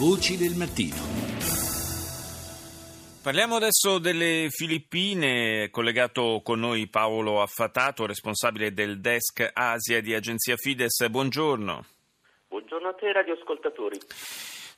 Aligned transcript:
Voci 0.00 0.38
del 0.38 0.54
mattino. 0.56 0.96
Parliamo 3.22 3.56
adesso 3.56 3.98
delle 3.98 4.46
Filippine, 4.48 5.68
collegato 5.70 6.40
con 6.42 6.60
noi 6.60 6.88
Paolo 6.88 7.42
Affatato, 7.42 8.06
responsabile 8.06 8.72
del 8.72 8.98
desk 9.02 9.50
Asia 9.52 10.00
di 10.00 10.14
Agenzia 10.14 10.56
Fides. 10.56 11.06
Buongiorno. 11.06 11.84
Buongiorno 12.48 12.88
a 12.88 12.94
te 12.94 13.12
radioascoltatori. 13.12 13.98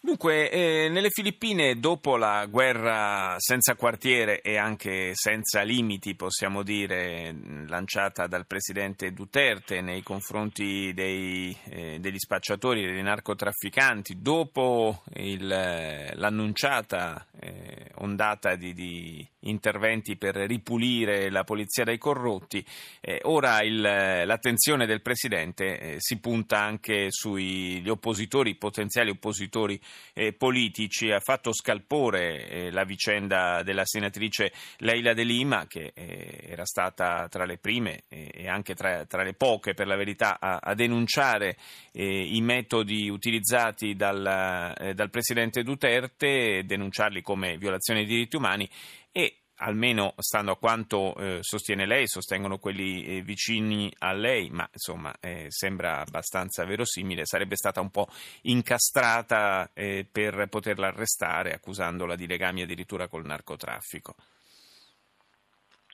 Dunque, 0.04 0.50
eh, 0.50 0.88
nelle 0.88 1.10
Filippine, 1.10 1.78
dopo 1.78 2.16
la 2.16 2.46
guerra 2.46 3.36
senza 3.38 3.76
quartiere 3.76 4.40
e 4.40 4.56
anche 4.56 5.12
senza 5.14 5.62
limiti, 5.62 6.16
possiamo 6.16 6.64
dire, 6.64 7.32
lanciata 7.68 8.26
dal 8.26 8.44
presidente 8.48 9.12
Duterte 9.12 9.80
nei 9.80 10.02
confronti 10.02 10.92
dei, 10.92 11.56
eh, 11.66 12.00
degli 12.00 12.18
spacciatori, 12.18 12.84
dei 12.84 13.00
narcotrafficanti, 13.00 14.20
dopo 14.20 15.04
il, 15.14 15.46
l'annunciata 15.46 17.24
eh, 17.38 17.92
ondata 17.98 18.56
di, 18.56 18.74
di, 18.74 19.28
interventi 19.42 20.16
per 20.16 20.36
ripulire 20.36 21.30
la 21.30 21.44
polizia 21.44 21.84
dai 21.84 21.98
corrotti, 21.98 22.64
eh, 23.00 23.20
ora 23.24 23.62
il, 23.62 23.80
l'attenzione 23.80 24.86
del 24.86 25.02
presidente 25.02 25.78
eh, 25.78 25.96
si 25.98 26.18
punta 26.18 26.60
anche 26.60 27.06
sugli 27.10 27.88
oppositori, 27.88 28.56
potenziali 28.56 29.10
oppositori 29.10 29.80
eh, 30.12 30.32
politici. 30.32 31.10
Ha 31.10 31.20
fatto 31.20 31.52
scalpore 31.52 32.48
eh, 32.48 32.70
la 32.70 32.84
vicenda 32.84 33.62
della 33.62 33.84
senatrice 33.84 34.52
Leila 34.78 35.14
De 35.14 35.24
Lima, 35.24 35.66
che 35.66 35.92
eh, 35.94 36.46
era 36.48 36.64
stata 36.64 37.28
tra 37.28 37.44
le 37.44 37.58
prime 37.58 38.02
eh, 38.08 38.30
e 38.32 38.48
anche 38.48 38.74
tra, 38.74 39.04
tra, 39.06 39.22
le 39.22 39.34
poche, 39.34 39.74
per 39.74 39.86
la 39.86 39.96
verità, 39.96 40.38
a, 40.40 40.58
a 40.62 40.74
denunciare 40.74 41.56
eh, 41.92 42.34
i 42.34 42.40
metodi 42.40 43.08
utilizzati 43.08 43.94
dal, 43.94 44.74
eh, 44.78 44.94
dal 44.94 45.10
presidente 45.10 45.62
Duterte, 45.62 46.64
denunciarli 46.64 47.22
come 47.22 47.56
violazione 47.56 48.00
dei 48.00 48.08
diritti 48.08 48.36
umani 48.36 48.68
e 49.12 49.42
almeno 49.56 50.14
stando 50.18 50.52
a 50.52 50.56
quanto 50.56 51.14
eh, 51.16 51.38
sostiene 51.40 51.86
lei, 51.86 52.08
sostengono 52.08 52.58
quelli 52.58 53.04
eh, 53.04 53.22
vicini 53.22 53.92
a 53.98 54.12
lei, 54.12 54.50
ma 54.50 54.68
insomma 54.72 55.12
eh, 55.20 55.46
sembra 55.48 56.00
abbastanza 56.00 56.64
verosimile, 56.64 57.24
sarebbe 57.24 57.56
stata 57.56 57.80
un 57.80 57.90
po' 57.90 58.08
incastrata 58.42 59.70
eh, 59.74 60.06
per 60.10 60.46
poterla 60.48 60.88
arrestare 60.88 61.52
accusandola 61.52 62.16
di 62.16 62.26
legami 62.26 62.62
addirittura 62.62 63.06
col 63.08 63.24
narcotraffico. 63.24 64.14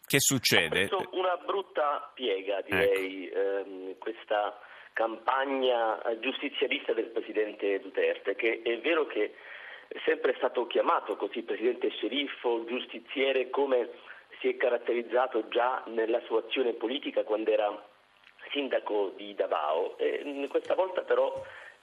Che 0.07 0.21
succede? 0.21 0.89
una 1.11 1.37
brutta 1.37 2.11
piega, 2.15 2.63
direi, 2.63 3.29
ecco. 3.29 3.97
questa 3.99 4.59
campagna 4.95 6.01
giustizialista 6.19 6.95
del 6.95 7.11
presidente 7.11 7.79
Duterte, 7.81 8.35
che 8.35 8.63
è 8.63 8.81
vero 8.81 9.07
che 9.07 9.35
sempre 10.05 10.35
stato 10.37 10.67
chiamato 10.67 11.17
così 11.17 11.43
presidente 11.43 11.91
sceriffo, 11.91 12.65
giustiziere, 12.67 13.51
come 13.51 13.89
si 14.41 14.49
è 14.49 14.57
caratterizzato 14.57 15.49
già 15.49 15.83
nella 15.87 16.21
sua 16.21 16.41
azione 16.41 16.75
politica 16.75 17.25
quando 17.25 17.51
era 17.51 17.87
sindaco 18.51 19.13
di 19.17 19.35
Davao. 19.35 19.97
E 19.99 20.47
questa 20.49 20.75
volta 20.75 21.03
però, 21.03 21.33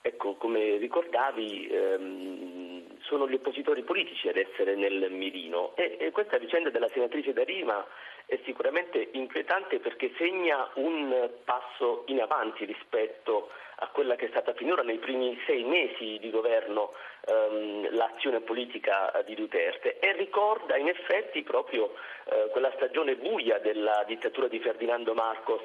ecco, 0.06 0.36
come 0.36 0.78
ricordavi, 0.78 1.68
ehm, 1.68 3.00
sono 3.02 3.28
gli 3.28 3.34
oppositori 3.34 3.82
politici 3.82 4.28
ad 4.28 4.38
essere 4.38 4.76
nel 4.76 5.10
mirino 5.10 5.76
e, 5.76 5.98
e 6.00 6.12
questa 6.12 6.38
vicenda 6.38 6.70
della 6.70 6.90
senatrice 6.94 7.34
Darima 7.34 7.84
è 8.28 8.40
sicuramente 8.46 9.10
inquietante 9.14 9.80
perché 9.80 10.12
segna 10.18 10.70
un 10.76 11.30
passo 11.44 12.04
in 12.08 12.22
avanti 12.22 12.66
rispetto 12.66 13.50
a 13.78 13.88
quella 13.88 14.16
che 14.16 14.26
è 14.26 14.30
stata 14.30 14.54
finora 14.54 14.84
nei 14.84 15.00
primi 15.00 15.40
sei 15.48 15.64
mesi 15.64 16.20
di 16.20 16.30
governo 16.30 16.94
ehm, 17.26 17.96
l'azione 17.96 18.42
politica 18.42 19.24
di 19.26 19.34
Duterte 19.34 19.98
e 19.98 20.14
ricorda 20.14 20.78
in 20.78 20.88
effetti 20.88 21.42
proprio 21.42 21.96
eh, 22.26 22.50
quella 22.52 22.72
stagione 22.76 23.16
buia 23.16 23.58
della 23.58 24.04
dittatura 24.06 24.48
di 24.48 24.60
Ferdinando 24.60 25.16
Marcos 25.16 25.64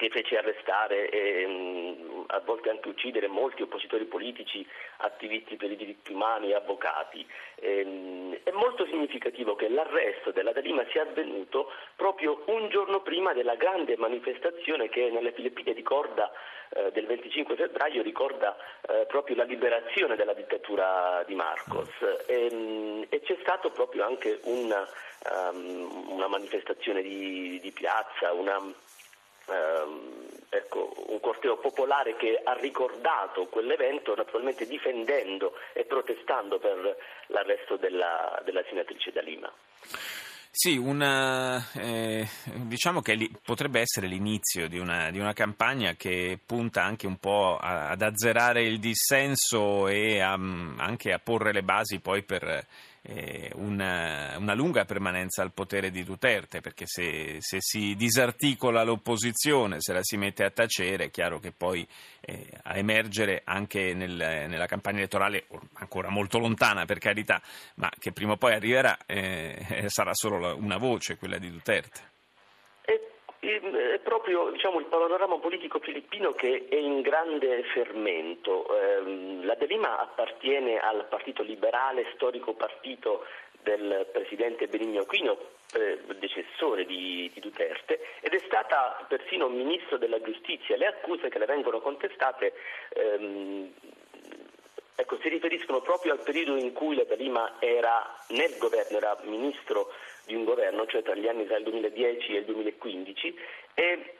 che 0.00 0.08
fece 0.08 0.38
arrestare 0.38 1.10
e 1.10 1.46
mh, 1.46 2.24
a 2.28 2.40
volte 2.40 2.70
anche 2.70 2.88
uccidere 2.88 3.28
molti 3.28 3.60
oppositori 3.60 4.06
politici, 4.06 4.66
attivisti 4.98 5.56
per 5.56 5.70
i 5.70 5.76
diritti 5.76 6.12
umani 6.12 6.54
avvocati. 6.54 7.20
Mh, 7.60 8.38
è 8.42 8.50
molto 8.52 8.86
significativo 8.86 9.54
che 9.56 9.68
l'arresto 9.68 10.30
della 10.30 10.52
Dalima 10.52 10.86
sia 10.90 11.02
avvenuto 11.02 11.70
proprio 11.96 12.44
un 12.46 12.70
giorno 12.70 13.02
prima 13.02 13.34
della 13.34 13.56
grande 13.56 13.98
manifestazione 13.98 14.88
che 14.88 15.10
nelle 15.10 15.32
Filippine 15.32 15.74
ricorda 15.74 16.32
eh, 16.70 16.90
del 16.92 17.04
25 17.04 17.56
febbraio 17.56 18.00
ricorda 18.00 18.56
eh, 18.88 19.04
proprio 19.06 19.36
la 19.36 19.44
liberazione 19.44 20.16
della 20.16 20.32
dittatura 20.32 21.22
di 21.26 21.34
Marcos 21.34 21.90
e, 22.26 23.06
e 23.06 23.20
c'è 23.20 23.36
stato 23.42 23.68
proprio 23.70 24.06
anche 24.06 24.40
una, 24.44 24.88
um, 25.50 26.06
una 26.08 26.28
manifestazione 26.28 27.02
di, 27.02 27.60
di 27.60 27.70
piazza, 27.72 28.32
una 28.32 28.58
ehm, 29.50 30.28
ecco, 30.48 30.92
un 31.08 31.20
corteo 31.20 31.56
popolare 31.58 32.16
che 32.16 32.40
ha 32.42 32.54
ricordato 32.54 33.46
quell'evento, 33.46 34.14
naturalmente 34.14 34.66
difendendo 34.66 35.54
e 35.72 35.84
protestando 35.84 36.58
per 36.58 36.96
l'arresto 37.26 37.76
della, 37.76 38.40
della 38.44 38.62
senatrice 38.68 39.12
D'Alima. 39.12 39.52
Sì, 40.52 40.76
una, 40.76 41.64
eh, 41.74 42.28
diciamo 42.66 43.00
che 43.02 43.14
li, 43.14 43.30
potrebbe 43.40 43.78
essere 43.78 44.08
l'inizio 44.08 44.66
di 44.66 44.80
una, 44.80 45.08
di 45.12 45.20
una, 45.20 45.32
campagna 45.32 45.94
che 45.94 46.40
punta 46.44 46.82
anche 46.82 47.06
un 47.06 47.18
po' 47.18 47.56
a, 47.56 47.90
ad 47.90 48.02
azzerare 48.02 48.64
il 48.64 48.80
dissenso 48.80 49.86
e 49.86 50.18
a, 50.20 50.32
anche 50.32 51.12
a 51.12 51.20
porre 51.20 51.52
le 51.52 51.62
basi 51.62 52.00
poi 52.00 52.24
per 52.24 52.66
eh, 53.02 53.50
una, 53.54 54.36
una, 54.38 54.54
lunga 54.54 54.84
permanenza 54.84 55.42
al 55.42 55.52
potere 55.52 55.90
di 55.90 56.04
Duterte, 56.04 56.60
perché 56.60 56.84
se, 56.86 57.38
se, 57.40 57.58
si 57.60 57.94
disarticola 57.96 58.82
l'opposizione, 58.82 59.76
se 59.78 59.92
la 59.92 60.00
si 60.02 60.16
mette 60.16 60.44
a 60.44 60.50
tacere, 60.50 61.04
è 61.04 61.10
chiaro 61.10 61.38
che 61.38 61.52
poi 61.52 61.86
eh, 62.20 62.46
a 62.64 62.76
emergere 62.76 63.42
anche 63.44 63.94
nel, 63.94 64.14
nella 64.14 64.66
campagna 64.66 64.98
elettorale, 64.98 65.46
ancora 65.74 66.10
molto 66.10 66.38
lontana 66.38 66.84
per 66.84 66.98
carità, 66.98 67.40
ma 67.76 67.90
che 67.98 68.12
prima 68.12 68.32
o 68.32 68.36
poi 68.36 68.52
arriverà, 68.52 68.98
eh, 69.06 69.84
sarà 69.88 70.12
solo 70.14 70.56
una 70.56 70.76
voce, 70.76 71.16
quella 71.16 71.38
di 71.38 71.50
Duterte 71.50 72.09
è 73.56 73.98
proprio 73.98 74.50
diciamo, 74.50 74.78
il 74.78 74.86
panorama 74.86 75.38
politico 75.38 75.78
filippino 75.78 76.32
che 76.32 76.66
è 76.68 76.76
in 76.76 77.00
grande 77.00 77.62
fermento. 77.72 78.66
Ehm, 78.76 79.44
la 79.44 79.54
De 79.54 79.66
Lima 79.66 79.98
appartiene 79.98 80.78
al 80.78 81.06
Partito 81.08 81.42
Liberale, 81.42 82.10
storico 82.14 82.54
partito 82.54 83.24
del 83.62 84.08
presidente 84.12 84.68
Benigno 84.68 85.02
Aquino, 85.02 85.36
predecessore 85.70 86.84
di, 86.84 87.30
di, 87.32 87.40
Duterte, 87.40 88.00
ed 88.20 88.32
è 88.32 88.38
stata 88.46 89.04
persino 89.08 89.48
ministro 89.48 89.98
della 89.98 90.20
giustizia. 90.20 90.76
Le 90.76 90.86
accuse 90.86 91.28
che 91.28 91.38
le 91.38 91.46
vengono 91.46 91.80
contestate 91.80 92.52
ehm, 92.94 93.72
ecco, 95.00 95.18
si 95.20 95.28
riferiscono 95.28 95.80
proprio 95.80 96.12
al 96.12 96.20
periodo 96.20 96.56
in 96.56 96.72
cui 96.72 96.94
la 96.94 97.04
De 97.04 97.16
Lima 97.16 97.56
era 97.58 98.18
nel 98.28 98.56
governo, 98.58 98.96
era 98.96 99.18
ministro 99.24 99.92
di 100.26 100.34
un 100.34 100.44
governo, 100.44 100.86
cioè 100.86 101.02
tra 101.02 101.14
gli 101.14 101.26
anni 101.26 101.46
tra 101.46 101.56
il 101.56 101.64
2010 101.64 102.34
e 102.34 102.38
il 102.38 102.44
2015, 102.44 103.38
e 103.74 104.14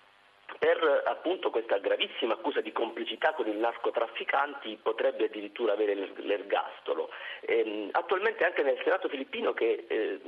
per 0.58 1.02
appunto 1.06 1.50
questa 1.50 1.78
gravissima 1.78 2.34
accusa 2.34 2.60
di 2.60 2.72
complicità 2.72 3.32
con 3.34 3.46
i 3.46 3.56
narcotrafficanti 3.56 4.78
potrebbe 4.82 5.26
addirittura 5.26 5.72
avere 5.72 5.94
l'ergastolo. 6.16 7.10
E, 7.40 7.88
attualmente 7.92 8.44
anche 8.44 8.62
nel 8.62 8.80
Senato 8.82 9.08
filippino, 9.08 9.52
che 9.52 9.84
eh, 9.86 10.20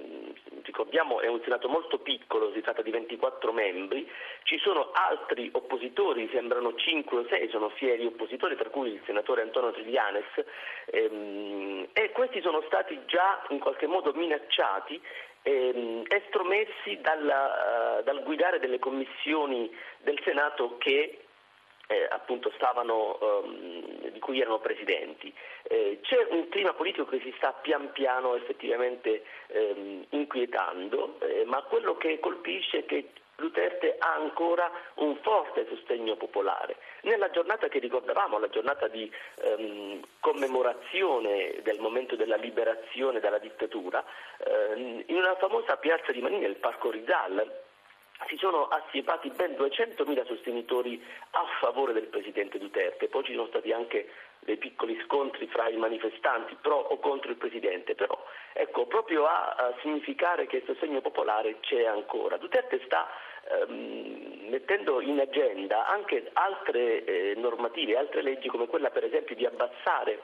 ricordiamo 0.65 1.21
è 1.21 1.27
un 1.27 1.41
Senato 1.43 1.69
molto 1.69 1.99
piccolo, 1.99 2.53
si 2.53 2.61
tratta 2.61 2.83
di 2.83 2.91
24 2.91 3.53
membri, 3.53 4.09
ci 4.45 4.59
sono 4.59 4.91
altri 4.93 5.49
oppositori, 5.53 6.28
sembrano 6.33 6.75
5 6.75 7.19
o 7.19 7.27
6, 7.28 7.49
sono 7.50 7.69
fieri 7.71 8.06
oppositori, 8.06 8.56
tra 8.56 8.71
cui 8.71 8.93
il 8.93 9.03
senatore 9.05 9.43
Antonio 9.43 9.73
Triglianes, 9.73 10.45
ehm, 10.87 11.88
e 11.93 12.11
questi 12.11 12.41
sono 12.41 12.62
stati 12.67 12.99
già 13.06 13.44
in 13.50 13.59
qualche 13.59 13.87
modo 13.87 14.12
minacciati 14.12 15.00
ehm, 15.43 16.05
estromessi 16.06 16.99
dalla, 17.00 17.99
uh, 17.99 18.03
dal 18.03 18.23
guidare 18.23 18.59
delle 18.59 18.79
commissioni 18.79 19.70
del 19.99 20.20
Senato 20.25 20.76
che 20.79 21.19
eh, 21.88 22.09
appunto 22.11 22.50
stavano, 22.55 23.19
um, 23.20 23.92
cui 24.23 24.41
erano 24.41 24.61
presidenti. 24.61 25.35
Eh, 25.65 25.99
c'è 26.01 26.27
un 26.31 26.49
clima 26.49 26.73
politico 26.73 27.07
che 27.07 27.21
si 27.21 27.35
sta 27.37 27.53
pian 27.53 27.91
piano 27.93 28.37
effettivamente 28.37 29.25
ehm, 29.49 30.07
inquietando, 30.11 31.19
eh, 31.21 31.45
ma 31.45 31.61
quello 31.63 31.97
che 31.97 32.21
colpisce 32.21 32.79
è 32.79 32.87
che 32.87 33.11
Duterte 33.35 33.97
ha 33.99 34.15
ancora 34.15 34.71
un 34.97 35.17
forte 35.17 35.67
sostegno 35.69 36.15
popolare. 36.15 36.77
Nella 37.03 37.29
giornata 37.31 37.67
che 37.67 37.81
ricordavamo, 37.81 38.39
la 38.39 38.49
giornata 38.49 38.87
di 38.87 39.11
ehm, 39.41 40.01
commemorazione 40.21 41.57
del 41.63 41.81
momento 41.81 42.15
della 42.15 42.37
liberazione 42.37 43.19
dalla 43.19 43.39
dittatura, 43.39 44.05
ehm, 44.39 45.03
in 45.07 45.17
una 45.17 45.35
famosa 45.37 45.77
piazza 45.77 46.13
di 46.13 46.21
Manini, 46.21 46.45
il 46.45 46.55
Parco 46.57 46.91
Rizal, 46.91 47.62
si 48.32 48.38
sono 48.38 48.69
assiepati 48.69 49.31
ben 49.37 49.52
200.000 49.52 50.26
sostenitori 50.26 51.02
a 51.32 51.44
favore 51.61 51.93
del 51.93 52.06
presidente 52.06 52.58
Duterte, 52.58 53.08
poi 53.08 53.25
ci 53.25 53.34
sono 53.34 53.46
stati 53.49 53.73
anche 53.73 54.08
dei 54.38 54.56
piccoli 54.56 54.99
scontri 55.05 55.46
fra 55.49 55.69
i 55.69 55.76
manifestanti 55.76 56.56
pro 56.61 56.76
o 56.76 56.99
contro 56.99 57.31
il 57.31 57.37
Presidente, 57.37 57.94
però 57.94 58.19
ecco, 58.55 58.87
proprio 58.87 59.26
a, 59.26 59.50
a 59.50 59.75
significare 59.82 60.46
che 60.46 60.56
il 60.56 60.62
sostegno 60.64 61.02
popolare 61.02 61.61
c'è 61.61 61.84
ancora. 61.84 62.38
Duterte 62.38 62.81
sta 62.87 63.06
ehm, 63.50 64.49
mettendo 64.49 65.00
in 65.02 65.20
agenda 65.20 65.87
anche 65.87 66.31
altre 66.32 67.05
eh, 67.05 67.35
normative, 67.37 67.99
altre 67.99 68.23
leggi 68.23 68.49
come 68.49 68.67
quella 68.67 68.90
per 68.90 69.05
esempio 69.05 69.37
di 69.37 69.44
abbassare 69.44 70.20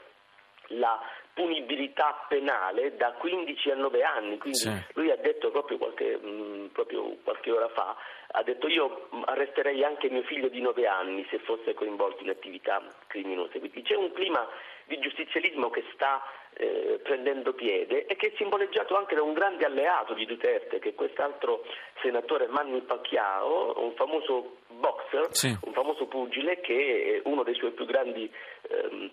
la 0.69 1.01
punibilità 1.33 2.27
penale 2.29 2.97
da 2.97 3.13
15 3.13 3.71
a 3.71 3.77
9 3.77 4.03
anni, 4.03 4.39
quindi 4.39 4.59
sì. 4.59 4.73
lui 4.95 5.11
ha 5.11 5.17
detto 5.17 5.51
proprio 5.51 5.79
qualche, 5.79 6.17
mh, 6.17 6.29
mm, 6.29 6.67
proprio 6.67 7.17
qualche, 7.23 7.53
ora 7.53 7.69
fa, 7.69 7.97
ha 8.33 8.43
detto 8.43 8.67
io 8.67 9.09
arresterei 9.25 9.85
anche 9.85 10.11
mio 10.11 10.23
figlio 10.23 10.49
di 10.49 10.61
9 10.61 10.87
anni 10.87 11.25
se 11.31 11.39
fosse 11.39 11.75
coinvolto 11.75 12.25
in 12.25 12.31
attività 12.31 12.83
criminose, 13.07 13.61
quindi 13.61 13.83
c'è 13.83 13.95
un 13.95 14.13
clima 14.13 14.47
di 14.87 14.99
giustizialismo 14.99 15.71
che 15.71 15.85
sta 15.93 16.23
eh, 16.55 16.99
prendendo 17.05 17.53
piede 17.53 18.07
e 18.07 18.17
che 18.17 18.29
è 18.29 18.33
simboleggiato 18.37 18.97
anche 18.97 19.15
da 19.15 19.23
un 19.23 19.35
grande 19.35 19.65
alleato 19.65 20.15
di 20.15 20.27
Duterte 20.27 20.81
che 20.81 20.89
è 20.89 20.95
quest'altro 20.95 21.63
senatore 22.03 22.49
Manny 22.49 22.81
Pacquiao, 22.81 23.81
un 23.81 23.93
famoso 23.95 24.57
boxer, 24.67 25.29
sì. 25.31 25.57
un 25.63 25.73
famoso 25.73 26.07
pugile 26.07 26.61
che 26.61 27.21
è 27.23 27.29
uno 27.29 27.45
dei 27.45 27.55
suoi 27.55 27.71
più 27.71 27.85
grandi 27.85 28.29
ehm, 28.71 29.11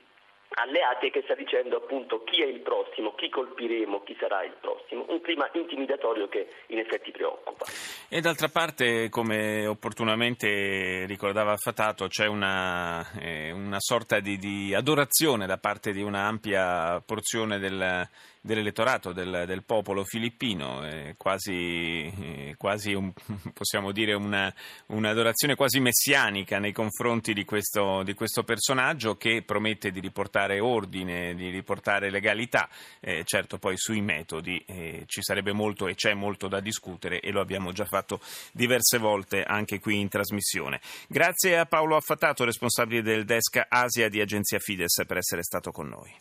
alleati 0.56 1.08
e 1.08 1.12
che 1.12 1.22
sta 1.24 1.36
dicendo 1.36 1.78
appunto 1.78 2.24
chi 2.24 2.42
è 2.42 2.46
il 2.46 2.62
prossimo, 2.62 3.14
chi 3.16 3.30
colpiremo, 3.30 4.04
chi 4.04 4.16
sarà 4.20 4.44
il 4.44 4.56
prossimo, 4.60 5.06
un 5.10 5.22
clima 5.22 5.50
intimidatorio 5.54 6.28
che 6.28 6.48
in 6.68 6.80
effetti 6.80 7.12
preoccupa. 7.12 7.66
E 8.08 8.22
d'altra 8.22 8.48
parte, 8.48 9.10
come 9.10 9.66
opportunamente 9.66 11.06
ricordava 11.06 11.56
Fatato, 11.58 12.08
c'è 12.08 12.28
una, 12.28 13.06
eh, 13.20 13.52
una 13.52 13.80
sorta 13.80 14.20
di, 14.20 14.38
di, 14.38 14.74
adorazione 14.74 15.46
da 15.46 15.58
parte 15.58 15.92
di 15.92 16.02
un'ampia 16.02 17.02
porzione 17.06 17.60
del, 17.60 18.08
dell'elettorato, 18.46 19.12
del, 19.12 19.46
del, 19.48 19.64
popolo 19.64 20.04
filippino, 20.04 20.88
eh, 20.88 21.16
quasi, 21.18 22.06
eh, 22.06 22.56
quasi 22.58 22.94
un, 22.94 23.12
possiamo 23.54 23.92
dire 23.92 24.14
una, 24.14 24.54
un'adorazione 24.88 25.56
quasi 25.56 25.80
messianica 25.80 26.60
nei 26.60 26.72
confronti 26.72 27.34
di 27.34 27.44
questo, 27.44 28.04
di 28.04 28.14
questo, 28.14 28.44
personaggio 28.44 29.18
che 29.18 29.42
promette 29.42 29.90
di 29.90 30.00
riportare 30.00 30.60
ordine, 30.60 31.34
di 31.34 31.50
riportare 31.50 32.12
legalità, 32.12 32.70
eh, 33.00 33.24
certo 33.26 33.58
poi 33.58 33.76
sui 33.78 34.02
metodi 34.02 34.64
eh, 34.68 35.04
ci 35.08 35.24
sarebbe 35.24 35.52
molto 35.52 35.88
e 35.88 35.96
c'è 35.96 36.14
molto 36.14 36.48
da 36.48 36.60
discutere 36.60 37.22
e 37.22 37.32
lo 37.32 37.42
abbiamo 37.42 37.72
già 37.72 37.86
fatto 37.86 38.20
diverse 38.52 39.00
volte 39.00 39.44
anche 39.44 39.80
qui 39.80 40.00
in 40.00 40.08
trasmissione. 40.08 40.80
Grazie 41.08 41.58
a 41.58 41.66
Paolo 41.66 41.96
Affatato, 41.96 42.44
responsabile 42.44 43.02
del 43.02 43.26
desk 43.26 43.66
Asia 43.68 44.08
di 44.08 44.22
Agenzia 44.22 44.60
Fides, 44.60 45.04
per 45.08 45.18
essere 45.18 45.42
stato 45.42 45.72
con 45.72 45.88
noi. 45.88 46.16